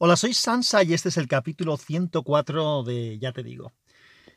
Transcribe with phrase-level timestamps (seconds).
[0.00, 3.72] Hola, soy Sansa y este es el capítulo 104 de Ya te digo.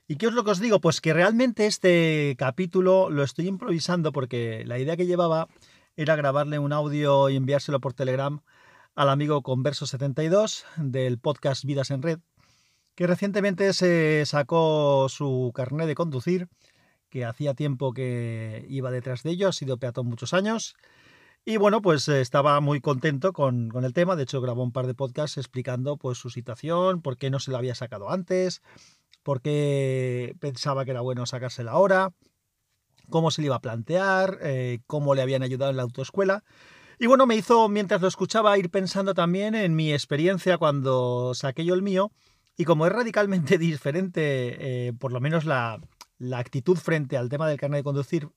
[0.07, 0.81] ¿Y qué es lo que os digo?
[0.81, 5.49] Pues que realmente este capítulo lo estoy improvisando porque la idea que llevaba
[5.95, 8.41] era grabarle un audio y enviárselo por Telegram
[8.95, 12.19] al amigo Converso72 del podcast Vidas en Red,
[12.95, 16.47] que recientemente se sacó su carnet de conducir,
[17.11, 20.75] que hacía tiempo que iba detrás de ello, ha sido peatón muchos años
[21.43, 24.15] y bueno, pues eh, estaba muy contento con, el tema.
[24.15, 27.51] De hecho, grabó un par de podcasts explicando pues, su situación, por qué no se
[27.51, 28.61] lo había sacado antes,
[29.23, 32.13] por qué pensaba que era bueno sacársela ahora,
[33.09, 36.43] cómo se le iba a plantear, eh, cómo le habían ayudado en la autoescuela.
[36.99, 41.65] Y bueno, me hizo, mientras lo escuchaba, ir pensando también en mi experiencia cuando saqué
[41.65, 42.11] yo el mío.
[42.55, 45.81] Y como es radicalmente diferente, eh, por lo menos la,
[46.19, 48.29] la actitud frente al tema del carnet de conducir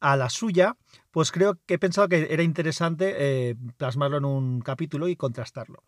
[0.00, 0.76] a la suya,
[1.14, 5.84] pues creo que he pensado que era interesante eh, plasmarlo en un capítulo y contrastarlo.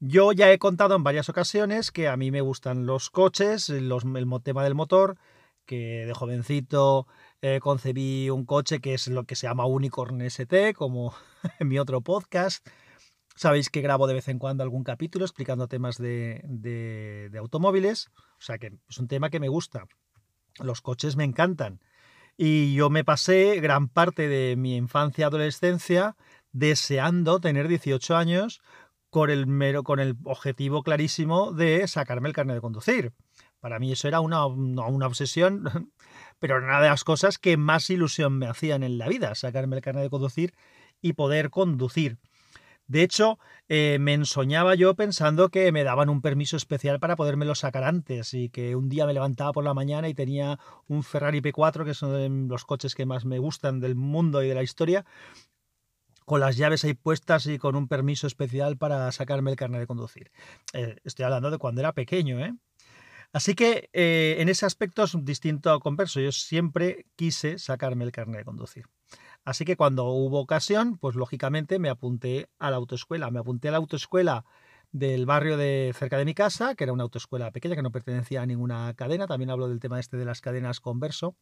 [0.00, 3.92] Yo ya he contado en varias ocasiones que a mí me gustan los coches, el
[4.42, 5.18] tema del motor,
[5.66, 7.06] que de jovencito
[7.42, 11.14] eh, concebí un coche que es lo que se llama Unicorn ST, como
[11.60, 12.66] en mi otro podcast.
[13.36, 16.40] Sabéis que grabo de vez en cuando algún capítulo explicando temas de,
[17.30, 19.86] de automóviles, o sea que es un tema que me gusta.
[20.58, 21.78] Los coches me encantan.
[22.36, 26.16] Y yo me pasé gran parte de mi infancia y adolescencia
[26.52, 28.60] deseando tener 18 años
[29.10, 33.12] con el, mero, con el objetivo clarísimo de sacarme el carnet de conducir.
[33.60, 35.92] Para mí eso era una, una obsesión,
[36.40, 39.82] pero una de las cosas que más ilusión me hacían en la vida, sacarme el
[39.82, 40.54] carnet de conducir
[41.00, 42.18] y poder conducir.
[42.86, 47.54] De hecho, eh, me ensoñaba yo pensando que me daban un permiso especial para podérmelo
[47.54, 51.40] sacar antes y que un día me levantaba por la mañana y tenía un Ferrari
[51.40, 55.06] P4, que son los coches que más me gustan del mundo y de la historia,
[56.26, 59.86] con las llaves ahí puestas y con un permiso especial para sacarme el carnet de
[59.86, 60.30] conducir.
[60.74, 62.54] Eh, estoy hablando de cuando era pequeño, ¿eh?
[63.34, 66.20] Así que eh, en ese aspecto es distinto a converso.
[66.20, 68.86] Yo siempre quise sacarme el carnet de conducir.
[69.44, 73.32] Así que cuando hubo ocasión, pues lógicamente me apunté a la autoescuela.
[73.32, 74.44] Me apunté a la autoescuela
[74.92, 78.40] del barrio de cerca de mi casa, que era una autoescuela pequeña que no pertenecía
[78.40, 79.26] a ninguna cadena.
[79.26, 81.36] También hablo del tema este de las cadenas converso.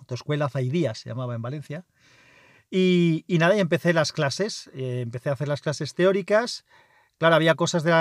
[0.00, 1.86] Autoescuela Zaidías se llamaba en Valencia.
[2.72, 4.68] Y, nada, y empecé las clases.
[4.74, 6.64] Eh, empecé a hacer las clases teóricas.
[7.20, 7.92] Claro, había cosas de,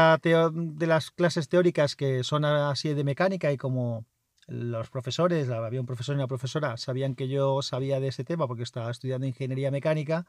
[0.54, 4.06] de las clases teóricas que son así de mecánica y como
[4.48, 8.48] los profesores, había un profesor y una profesora, sabían que yo sabía de ese tema
[8.48, 10.26] porque estaba estudiando ingeniería mecánica,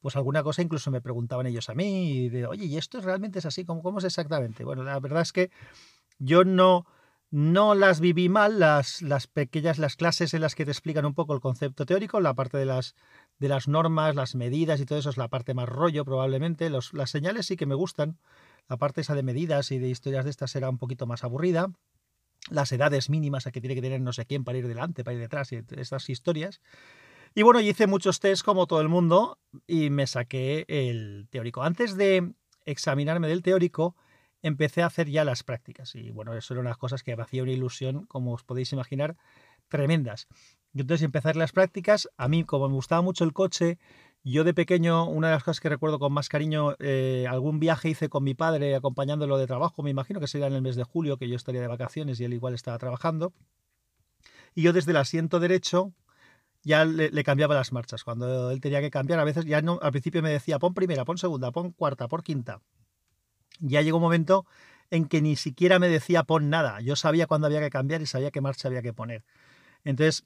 [0.00, 3.40] pues alguna cosa incluso me preguntaban ellos a mí, y de, oye, ¿y esto realmente
[3.40, 3.64] es así?
[3.64, 4.64] ¿Cómo, cómo es exactamente?
[4.64, 5.50] Bueno, la verdad es que
[6.18, 6.86] yo no,
[7.30, 11.14] no las viví mal, las, las pequeñas, las clases en las que te explican un
[11.14, 12.94] poco el concepto teórico, la parte de las,
[13.38, 16.94] de las normas, las medidas y todo eso es la parte más rollo probablemente, Los,
[16.94, 18.18] las señales sí que me gustan,
[18.68, 21.70] la parte esa de medidas y de historias de estas era un poquito más aburrida,
[22.50, 25.14] las edades mínimas a que tiene que tener no sé quién para ir delante, para
[25.14, 26.60] ir detrás, y estas historias.
[27.34, 31.62] Y bueno, hice muchos test como todo el mundo y me saqué el teórico.
[31.62, 32.32] Antes de
[32.64, 33.96] examinarme del teórico,
[34.42, 35.94] empecé a hacer ya las prácticas.
[35.94, 39.16] Y bueno, eso era unas cosas que me hacía una ilusión, como os podéis imaginar,
[39.68, 40.28] tremendas.
[40.74, 42.08] Entonces empecé a hacer las prácticas.
[42.16, 43.78] A mí, como me gustaba mucho el coche,
[44.24, 47.90] yo de pequeño, una de las cosas que recuerdo con más cariño, eh, algún viaje
[47.90, 50.84] hice con mi padre acompañándolo de trabajo, me imagino que sería en el mes de
[50.84, 53.32] julio, que yo estaría de vacaciones y él igual estaba trabajando.
[54.54, 55.94] Y yo desde el asiento derecho
[56.62, 58.04] ya le, cambiaba las marchas.
[58.04, 61.04] Cuando él tenía que cambiar, a veces ya no, al principio me decía, pon primera,
[61.04, 62.60] pon segunda, pon cuarta, pon quinta.
[63.60, 64.46] Ya llegó un momento
[64.90, 66.80] en que ni siquiera me decía pon nada.
[66.80, 69.24] Yo sabía cuándo había que cambiar y sabía qué marcha había que poner.
[69.84, 70.24] Entonces,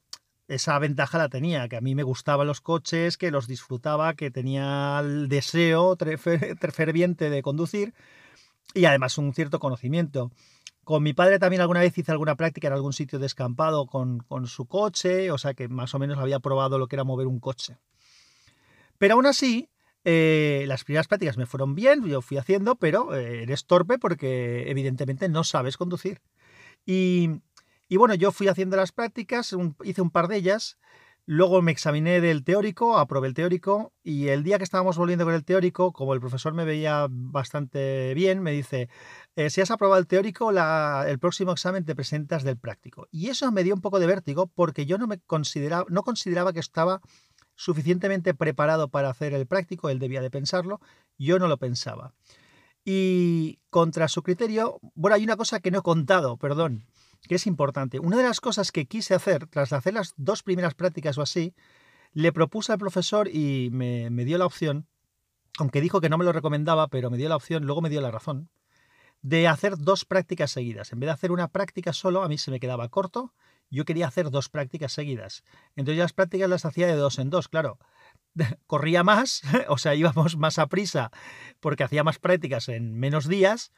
[0.49, 4.31] esa ventaja la tenía, que a mí me gustaban los coches, que los disfrutaba, que
[4.31, 5.97] tenía el deseo
[6.73, 7.95] ferviente de conducir
[8.75, 10.31] y además un cierto conocimiento.
[10.85, 14.47] Con mi padre también alguna vez hice alguna práctica en algún sitio descampado con, con
[14.47, 17.39] su coche, o sea que más o menos había probado lo que era mover un
[17.39, 17.79] coche.
[18.99, 19.69] Pero aún así,
[20.05, 24.71] eh, las primeras prácticas me fueron bien, yo fui haciendo, pero eh, eres torpe porque
[24.71, 26.21] evidentemente no sabes conducir.
[26.85, 27.29] Y
[27.97, 29.55] bueno, yo fui haciendo las prácticas,
[29.85, 30.79] hice un par de ellas,
[31.27, 35.35] luego me examiné del teórico, aprobé el teórico y el día que estábamos volviendo con
[35.35, 38.89] el teórico, como el profesor me veía bastante bien, me dice,
[39.37, 43.09] eh, si has aprobado el teórico, el próximo examen te presentas del práctico.
[43.11, 46.53] Y eso me dio un poco de vértigo porque yo no, me consideraba, no consideraba
[46.53, 47.01] que estaba
[47.55, 50.81] suficientemente preparado para hacer el práctico, él debía de pensarlo,
[51.19, 52.15] yo no lo pensaba.
[52.85, 56.87] Y contra su criterio, bueno, hay una cosa que no he contado, perdón,
[57.29, 58.01] que es importante.
[58.01, 61.55] Una de las cosas que quise hacer, tras hacer las dos primeras prácticas o así,
[62.13, 64.87] le propuse al profesor y me, dio la opción
[65.59, 68.01] aunque dijo que no me lo recomendaba, pero me dio la opción, luego me dio
[68.01, 68.49] la razón,
[69.21, 70.93] de hacer dos prácticas seguidas.
[70.93, 73.35] En vez de hacer una práctica solo, a mí se me quedaba corto,
[73.73, 75.43] yo quería hacer dos prácticas seguidas.
[75.77, 77.79] Entonces las prácticas las hacía de dos en dos, claro.
[78.67, 81.11] Corría más, o sea, íbamos más a prisa
[81.61, 83.73] porque hacía más prácticas en menos días,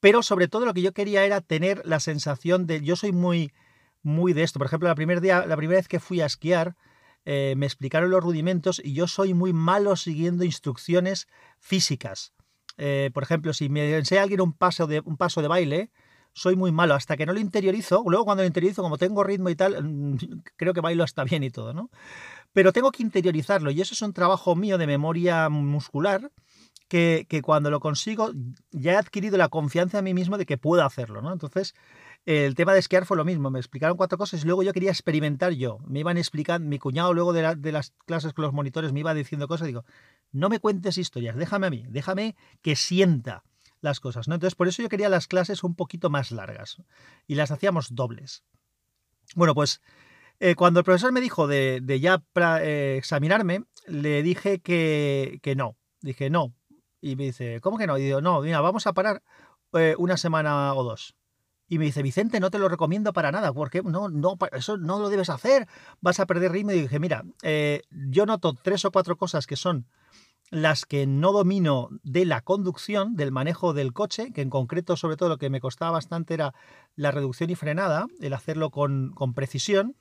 [0.00, 3.52] pero sobre todo lo que yo quería era tener la sensación de, yo soy muy,
[4.02, 4.58] muy de esto.
[4.58, 6.76] Por ejemplo, la, primer día, la primera vez que fui a esquiar,
[7.24, 11.26] eh, me explicaron los rudimentos y yo soy muy malo siguiendo instrucciones
[11.58, 12.32] físicas.
[12.76, 15.90] Eh, por ejemplo, si me enseña alguien un paso, de, un paso de baile,
[16.34, 16.94] soy muy malo.
[16.94, 20.18] Hasta que no lo interiorizo, luego cuando lo interiorizo, como tengo ritmo y tal,
[20.56, 21.90] creo que bailo hasta bien y todo, ¿no?
[22.52, 26.30] Pero tengo que interiorizarlo y eso es un trabajo mío de memoria muscular
[26.88, 28.30] que, que cuando lo consigo
[28.70, 31.32] ya he adquirido la confianza en mí mismo de que puedo hacerlo, ¿no?
[31.32, 31.74] Entonces,
[32.26, 34.90] el tema de esquiar fue lo mismo, me explicaron cuatro cosas y luego yo quería
[34.90, 35.78] experimentar yo.
[35.86, 39.48] Me iban explicando, mi cuñado luego de las clases con los monitores me iba diciendo
[39.48, 39.84] cosas, digo,
[40.32, 43.44] no me cuentes historias, déjame a mí, déjame que sienta
[43.84, 44.34] las cosas, ¿no?
[44.34, 46.82] Entonces, por eso yo quería las clases un poquito más largas
[47.26, 48.42] y las hacíamos dobles.
[49.34, 49.80] Bueno, pues
[50.40, 52.22] eh, cuando el profesor me dijo de, ya
[52.60, 55.76] eh, examinarme, le dije que, que, no.
[56.00, 56.54] Dije no.
[57.00, 57.98] Y me dice, ¿cómo que no?
[57.98, 59.22] Y digo, no, mira, vamos a parar
[59.74, 61.14] eh, una semana o dos.
[61.68, 64.98] Y me dice, Vicente, no te lo recomiendo para nada, porque no, no, eso no
[64.98, 65.66] lo debes hacer,
[66.00, 66.72] vas a perder ritmo.
[66.72, 67.24] Y dije, mira,
[67.90, 69.86] yo noto tres o cuatro cosas que son
[70.54, 75.16] las que no domino de la conducción, del manejo del coche, que en concreto, sobre
[75.16, 76.54] todo, lo que me costaba bastante era
[76.94, 79.96] la reducción y frenada, el hacerlo con, con precisión,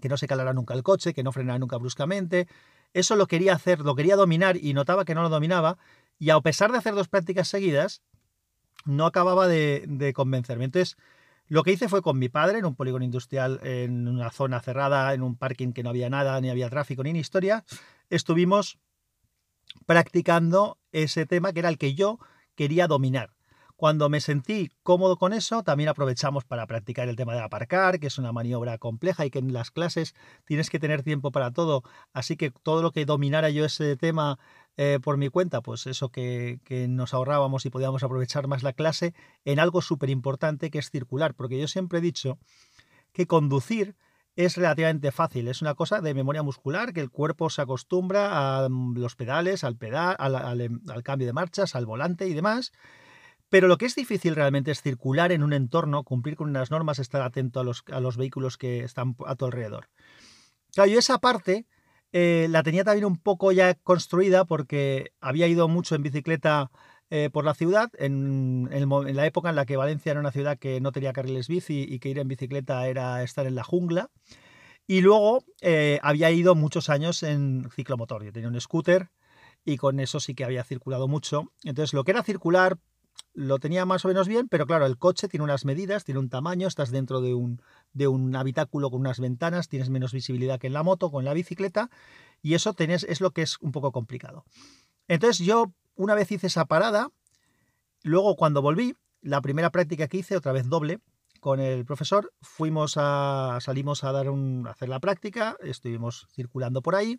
[0.00, 2.48] que no se calara nunca el coche, que no frenara nunca bruscamente.
[2.94, 5.76] Eso lo quería hacer, lo quería dominar y notaba que no lo dominaba.
[6.18, 8.00] Y a pesar de hacer dos prácticas seguidas,
[8.86, 10.64] no acababa de, convencerme.
[10.64, 10.96] Entonces,
[11.46, 15.12] lo que hice fue con mi padre en un polígono industrial, en una zona cerrada,
[15.12, 17.66] en un parking que no había nada, ni había tráfico, ni, ni historia.
[18.08, 18.78] Estuvimos
[19.86, 22.18] practicando ese tema que era el que yo
[22.54, 23.30] quería dominar.
[23.78, 28.08] Cuando me sentí cómodo con eso, también aprovechamos para practicar el tema de aparcar, que
[28.08, 31.84] es una maniobra compleja y que en las clases tienes que tener tiempo para todo.
[32.12, 34.40] Así que todo lo que dominara yo ese tema
[34.76, 38.72] eh, por mi cuenta, pues eso que, que, nos ahorrábamos y podíamos aprovechar más la
[38.72, 39.14] clase
[39.44, 41.34] en algo súper importante que es circular.
[41.34, 42.40] Porque yo siempre he dicho
[43.12, 43.94] que conducir
[44.38, 48.68] es relativamente fácil, es una cosa de memoria muscular, que el cuerpo se acostumbra a
[48.68, 52.70] mm, los pedales, al al, al cambio de marchas, al volante y demás.
[53.48, 57.00] Pero lo que es difícil realmente es circular en un entorno, cumplir con unas normas,
[57.00, 59.88] estar atento a los, a los vehículos que están a tu alrededor.
[60.72, 61.66] Claro, yo esa parte
[62.12, 66.70] eh, la tenía también un poco ya construida porque había ido mucho en bicicleta
[67.10, 70.80] eh, por la ciudad, en, la época en la que Valencia era una ciudad que
[70.80, 74.10] no tenía carriles bici y que ir en bicicleta era estar en la jungla.
[74.86, 78.24] Y luego eh, había ido muchos años en ciclomotor.
[78.24, 79.10] Yo tenía un scooter
[79.64, 81.52] y con eso sí que había circulado mucho.
[81.62, 82.78] Entonces, lo que era circular
[83.34, 86.28] lo tenía más o menos bien, pero claro, el coche tiene unas medidas, tiene un
[86.28, 87.62] tamaño, estás dentro de un,
[87.92, 91.34] de un habitáculo con unas ventanas, tienes menos visibilidad que en la moto, con la
[91.34, 91.90] bicicleta,
[92.42, 94.44] y eso tenés, es lo que es un poco complicado.
[95.06, 97.10] Entonces yo una vez hice esa parada,
[98.02, 101.00] luego cuando volví, la primera práctica que hice, otra vez doble,
[101.40, 106.82] con el profesor, fuimos a, salimos a dar un, a hacer la práctica, estuvimos circulando
[106.82, 107.18] por ahí,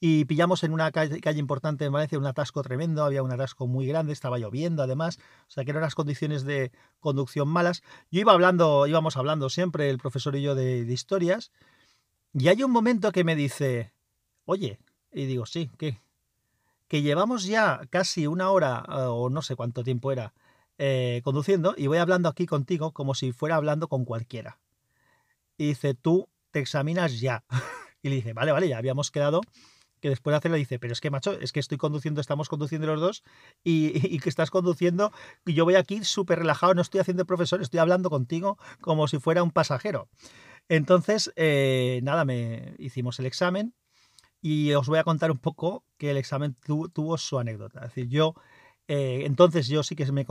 [0.00, 3.86] y pillamos en una calle, importante en Valencia un atasco tremendo, había un atasco muy
[3.86, 5.18] grande, estaba lloviendo además,
[5.48, 7.82] o sea que eran las condiciones de conducción malas.
[8.10, 11.52] Yo iba hablando, íbamos hablando siempre, el profesor y yo, de, historias,
[12.32, 13.94] y hay un momento que me dice,
[14.44, 14.80] oye,
[15.12, 16.00] y digo, sí, ¿qué?
[16.88, 20.34] Que llevamos ya casi una hora, eh, o no sé cuánto tiempo era,
[20.78, 24.60] eh, conduciendo, y voy hablando aquí contigo como si fuera hablando con cualquiera.
[25.56, 27.44] Y dice, tú te examinas ya.
[28.02, 29.40] y le dice, vale, vale, ya habíamos quedado
[30.04, 32.86] que después de hacerlo dice, pero es que macho, es que estoy conduciendo, estamos conduciendo
[32.86, 33.22] los dos
[33.64, 35.12] y, que estás conduciendo
[35.46, 39.18] y yo voy aquí súper relajado, no estoy haciendo profesor, estoy hablando contigo como si
[39.18, 40.10] fuera un pasajero.
[40.68, 43.72] Entonces, eh, nada, me hicimos el examen
[44.44, 46.54] y os voy a contar un poco que el examen
[46.92, 47.80] tuvo su anécdota.
[47.80, 48.34] Es decir, yo...
[48.86, 50.26] Eh, entonces yo sí que me,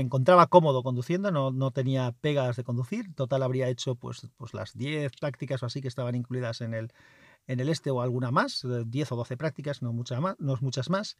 [0.00, 3.14] encontraba cómodo conduciendo, no, no, tenía pegas de conducir.
[3.14, 6.92] Total habría hecho pues, pues las 10 prácticas o así que estaban incluidas en el,
[7.46, 10.56] en el este o alguna más, 10 eh, o 12 prácticas, no, muchas más, no
[10.60, 11.16] muchas más.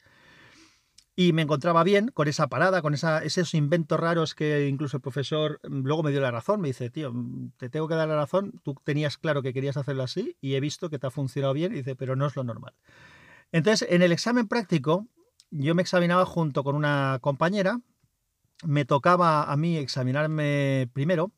[1.14, 5.02] Y me encontraba bien con esa parada, con esa, esos inventos raros que incluso el
[5.02, 6.61] profesor mm, luego me dio la razón.
[6.61, 8.61] Me dice, tío, mm, te tengo que dar la razón.
[8.62, 11.73] Tú tenías claro que querías hacerlo así y he visto que te ha funcionado bien.
[11.73, 12.75] Y dice, pero no es lo normal.
[13.52, 15.07] Entonces, en el examen práctico,
[15.50, 17.81] yo me examinaba junto con una compañera.
[18.64, 21.33] Me tocaba a mí examinarme primero.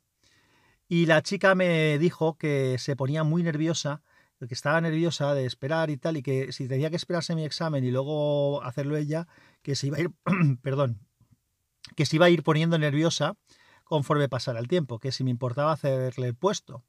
[0.88, 4.02] Y la chica me dijo que se ponía muy nerviosa
[4.47, 7.85] que estaba nerviosa de esperar y tal, y que si tenía que esperarse mi examen
[7.85, 9.26] y luego hacerlo ella,
[9.64, 10.12] que se iba a ir,
[10.62, 11.00] perdón,
[11.97, 13.37] que se iba a ir poniendo nerviosa
[13.83, 16.85] conforme pasara el tiempo, que si me importaba hacerle el puesto.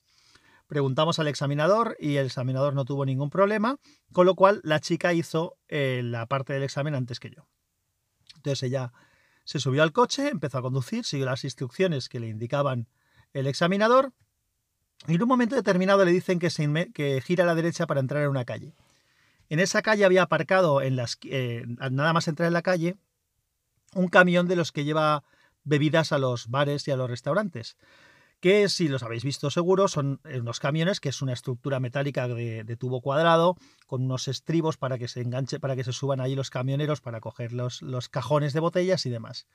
[0.67, 3.79] Preguntamos al examinador y el examinador no tuvo ningún problema,
[4.11, 7.47] con lo cual la chica hizo eh, la parte del examen antes que yo.
[8.35, 8.91] Entonces ella
[9.45, 12.87] se subió al coche, empezó a conducir, siguió las instrucciones que le indicaban
[13.33, 14.11] el examinador
[15.07, 17.99] y en un momento determinado le dicen que, se que gira a la derecha para
[17.99, 18.73] entrar en una calle.
[19.49, 22.95] En esa calle había aparcado, en las, eh, nada más entrar en la calle,
[23.93, 25.23] un camión de los que lleva
[25.63, 27.77] bebidas a los bares y a los restaurantes.
[28.39, 32.77] Que si los habéis visto seguro, son unos camiones que es una estructura metálica de,
[32.77, 33.55] tubo cuadrado,
[33.87, 37.21] con unos estribos para que se enganche, para que se suban ahí los camioneros para
[37.21, 39.47] coger los, los cajones de botellas y demás.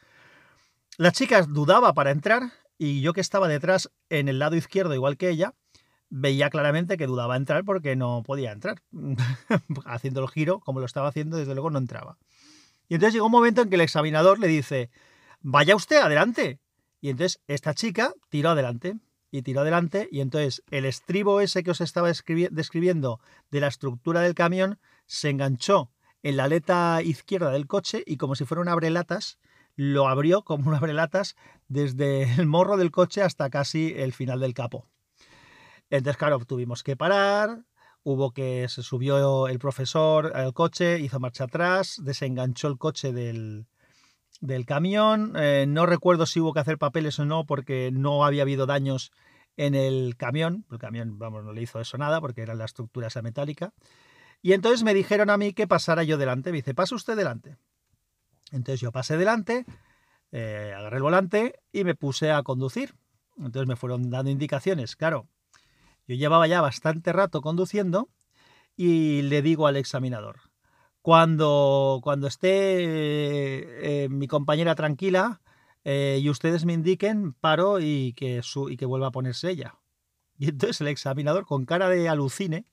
[0.96, 5.16] La chica dudaba para entrar y yo que estaba detrás en el lado izquierdo, igual
[5.16, 5.54] que ella,
[6.10, 8.82] veía claramente que dudaba entrar porque no podía entrar.
[9.86, 12.18] haciendo el giro, como lo estaba haciendo, desde luego no entraba.
[12.88, 14.90] Y entonces llegó un momento en que el examinador le dice,
[15.40, 16.58] vaya usted adelante.
[17.00, 18.96] Y entonces esta chica tiró adelante
[19.30, 24.20] y tiró adelante y entonces el estribo ese que os estaba describiendo de la estructura
[24.20, 28.68] del camión se enganchó en la aleta izquierda del coche y como si fuera un
[28.68, 29.38] abrelatas,
[29.76, 31.36] lo abrió como un abrelatas
[31.68, 34.86] desde el morro del coche hasta casi el final del capo.
[35.90, 37.64] Entonces, claro, tuvimos que parar,
[38.02, 43.66] hubo que se subió el profesor al coche, hizo marcha atrás, desenganchó el coche del,
[44.40, 45.34] del camión.
[45.36, 49.12] Eh, no recuerdo si hubo que hacer papeles o no, porque no había habido daños
[49.56, 50.64] en el camión.
[50.70, 53.72] El camión, vamos, no le hizo eso nada, porque era la estructura esa metálica.
[54.42, 56.50] Y entonces me dijeron a mí que pasara yo delante.
[56.50, 57.58] Me dice, pasa usted delante.
[58.52, 59.66] Entonces yo pasé delante,
[60.32, 62.94] eh, agarré el volante y me puse a conducir.
[63.36, 64.96] Entonces me fueron dando indicaciones.
[64.96, 65.28] Claro,
[66.16, 68.08] yo llevaba ya bastante rato conduciendo
[68.76, 70.40] y le digo al examinador,
[71.02, 75.40] cuando, cuando esté eh, mi compañera tranquila
[75.84, 79.76] eh, y ustedes me indiquen, paro y que, su, y que vuelva a ponerse ella.
[80.38, 82.66] Y entonces el examinador, con cara de alucine,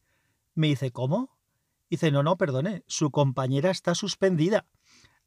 [0.56, 1.38] me dice, ¿cómo?
[1.90, 4.66] Dice, no, no, perdone, su compañera está suspendida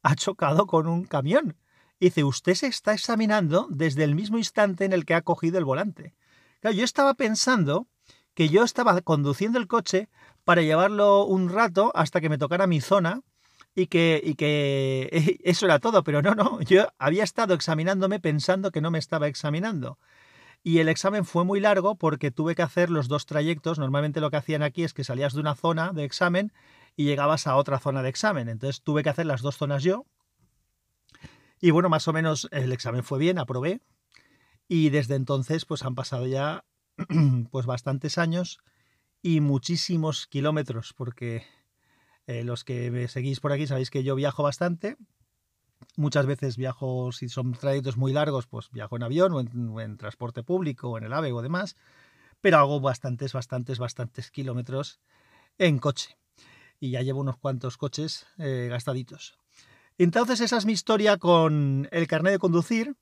[0.03, 1.57] ha chocado con un camión.
[1.99, 5.65] Dice, usted se está examinando desde el mismo instante en el que ha cogido el
[5.65, 6.15] volante.
[6.63, 7.89] Yo estaba pensando
[8.41, 10.09] que yo estaba conduciendo el coche
[10.45, 13.21] para llevarlo un rato hasta que me tocara mi zona
[13.75, 15.11] y que, y que
[15.45, 19.29] eso era todo, pero no, no, yo había estado examinándome pensando que no me estaba
[19.29, 19.99] examinando.
[20.63, 23.79] Y el examen fue muy largo porque tuve que hacer los dos trayectos.
[23.79, 26.51] Normalmente lo que hacían aquí es que salías de una zona de examen
[26.97, 28.49] y llegabas a otra zona de examen.
[28.49, 30.07] Entonces tuve que hacer las dos zonas yo.
[31.61, 33.83] Y bueno, más o menos el examen fue bien, aprobé.
[34.67, 36.65] Y desde entonces pues han pasado ya
[37.51, 38.59] pues bastantes años
[39.23, 41.45] y muchísimos kilómetros, porque
[42.27, 44.97] eh, los que me seguís por aquí sabéis que yo viajo bastante.
[45.97, 50.43] Muchas veces viajo, si son trayectos muy largos, pues viajo en avión o en, transporte
[50.43, 51.77] público o en el AVE o demás,
[52.41, 55.01] pero hago bastantes, bastantes, bastantes kilómetros
[55.59, 56.17] en coche
[56.79, 59.39] y ya llevo unos cuantos coches eh, gastaditos.
[59.99, 62.97] Entonces esa es mi historia con el carnet de conducir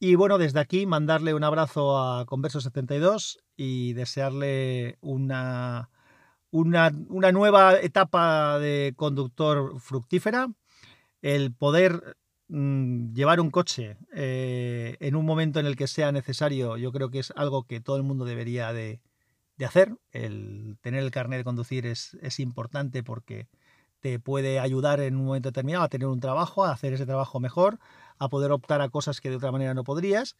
[0.00, 5.90] y bueno, desde aquí mandarle un abrazo a Converso72 y desearle una,
[6.50, 6.90] una,
[7.32, 10.48] nueva etapa de conductor fructífera,
[11.20, 12.16] el poder
[12.48, 17.10] mm, llevar un coche eh, en un momento en el que sea necesario, yo creo
[17.10, 19.02] que es algo que todo el mundo debería de,
[19.58, 19.94] de hacer.
[20.12, 23.48] El tener el carnet de conducir es, es, importante porque
[24.00, 27.40] te puede ayudar en un momento determinado a tener un trabajo, a hacer ese trabajo
[27.40, 27.78] mejor,
[28.18, 30.36] a poder optar a cosas que de otra manera no podrías.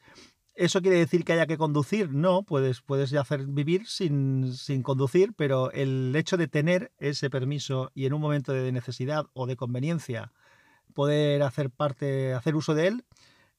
[0.54, 2.12] ¿Eso quiere decir que haya que conducir?
[2.12, 7.90] No, puedes, puedes hacer vivir sin, sin conducir, pero el hecho de tener ese permiso
[7.94, 10.32] y en un momento de necesidad o de conveniencia
[10.92, 13.04] poder hacer parte, hacer uso de él,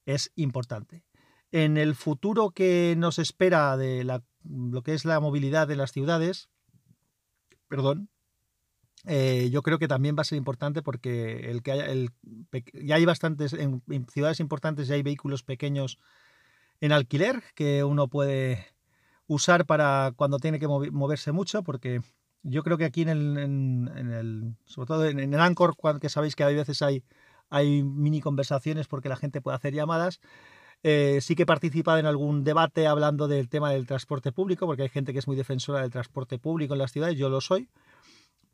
[0.05, 1.03] es importante.
[1.51, 5.91] En el futuro que nos espera de la lo que es la movilidad de las
[5.91, 6.50] ciudades,
[7.67, 8.10] perdón,
[9.05, 12.12] eh, yo creo que también va a ser importante porque el que haya, el,
[12.74, 13.81] ya hay bastantes, en,
[14.12, 15.98] ciudades importantes ya hay vehículos pequeños
[16.81, 18.67] en alquiler que uno puede
[19.27, 22.01] usar para cuando tiene que moverse mucho, porque
[22.43, 26.36] yo creo que aquí en el, en, el sobre todo en, el Anchor, que sabéis
[26.36, 27.03] que a veces hay,
[27.50, 30.20] hay mini conversaciones porque la gente puede hacer llamadas,
[30.84, 34.84] eh, sí que he participado en algún debate hablando del tema del transporte público, porque
[34.84, 37.70] hay gente que es muy defensora del transporte público en las ciudades, yo lo soy,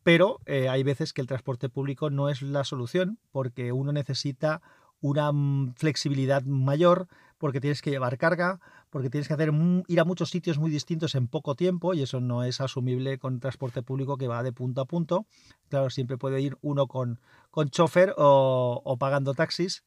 [0.07, 4.61] pero eh, hay veces que el transporte público no es la solución, porque uno necesita
[5.01, 9.51] una mm, flexibilidad mayor porque tienes que llevar carga, porque tienes que hacer
[9.85, 13.41] ir a muchos sitios muy distintos en poco tiempo y eso no es asumible con
[13.41, 15.25] transporte público que va de punto a punto.
[15.67, 17.19] Claro, siempre puede ir uno con,
[17.51, 19.83] con chofer o, pagando taxis,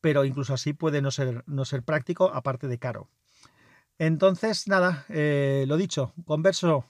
[0.00, 3.08] pero incluso así puede no ser, no ser práctico, aparte de caro.
[3.98, 6.84] Entonces, nada, eh, lo dicho, converso,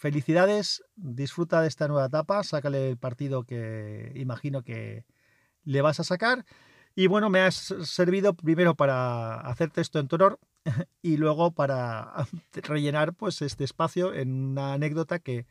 [0.00, 5.04] felicidades, disfruta de esta nueva etapa, sácale el partido que imagino que
[5.62, 6.46] le vas a sacar.
[6.94, 10.40] Y bueno, me has servido primero para hacerte esto en tu honor
[11.02, 12.14] y luego para
[12.54, 15.46] rellenar pues este espacio en una anécdota que,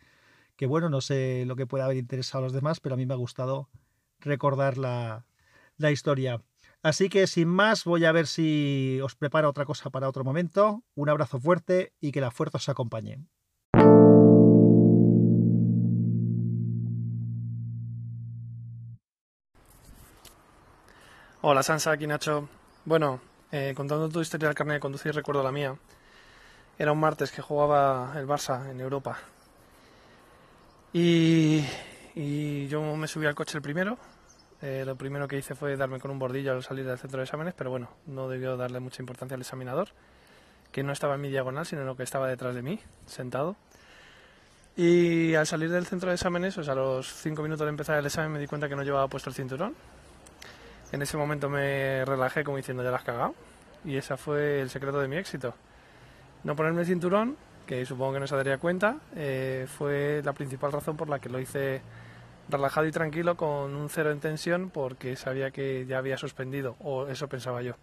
[0.55, 3.05] que, bueno, no sé lo que pueda haber interesado a los demás, pero a mí
[3.05, 3.69] me ha gustado
[4.19, 5.27] recordar la,
[5.77, 6.41] la historia.
[6.81, 10.83] Así que sin más, voy a ver si os preparo otra cosa para otro momento.
[10.95, 13.19] Un abrazo fuerte y que la fuerza os acompañe.
[21.41, 22.49] Hola Sansa, aquí Nacho.
[22.83, 23.21] Bueno,
[23.53, 25.73] eh, contando tu historia del carnet de conducir, recuerdo la mía.
[26.77, 29.17] Era un martes que jugaba el Barça en Europa.
[30.91, 31.63] Y,
[32.67, 33.97] yo me subí al coche el primero,
[34.61, 37.23] eh, lo primero que hice fue darme con un bordillo al salir del centro de
[37.23, 39.87] exámenes, pero bueno, no debió darle mucha importancia al examinador,
[40.73, 43.55] que no estaba en mi diagonal, sino lo que estaba detrás de mí, sentado.
[44.75, 47.97] Y al salir del centro de exámenes, o sea, a los cinco minutos de empezar
[47.97, 49.73] el examen, me di cuenta que no llevaba puesto el cinturón.
[50.91, 53.35] En ese momento me relajé como diciendo, ya la has cagado.
[53.85, 55.53] Y ese fue el secreto de mi éxito.
[56.43, 60.71] No ponerme el cinturón, que supongo que no se daría cuenta, eh, fue la principal
[60.71, 61.81] razón por la que lo hice
[62.49, 67.07] relajado y tranquilo con un cero en tensión porque sabía que ya había suspendido, o
[67.07, 67.75] eso pensaba yo.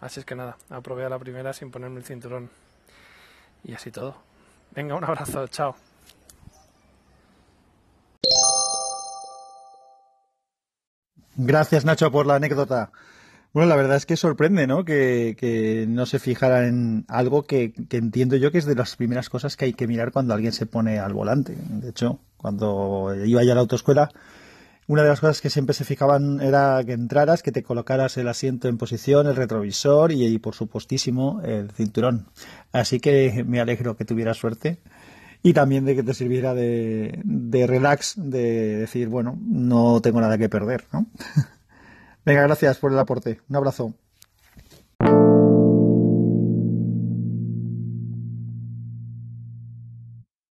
[0.00, 2.50] Así es que nada, aprobé a la primera sin ponerme el cinturón.
[3.64, 4.16] Y así todo.
[4.70, 5.74] Venga, un abrazo, chao.
[11.40, 12.90] Gracias Nacho por la anécdota.
[13.52, 14.84] Bueno, la verdad es que sorprende, ¿no?
[14.84, 19.56] Que, no se fijara en algo que, entiendo yo que es de las primeras cosas
[19.56, 21.54] que hay que mirar cuando alguien se pone al volante.
[21.56, 24.10] De hecho, cuando iba ya a la autoescuela,
[24.88, 28.26] una de las cosas que siempre se fijaban era que entraras, que te colocaras el
[28.26, 32.26] asiento en posición, el retrovisor y, por supuestísimo, el cinturón.
[32.72, 34.80] Así que me alegro que tuvieras suerte
[35.42, 40.38] y también de que te sirviera de, de relax, de decir, bueno, no tengo nada
[40.38, 41.06] que perder, ¿no?
[42.24, 43.40] Venga, gracias por el aporte.
[43.48, 43.94] Un abrazo.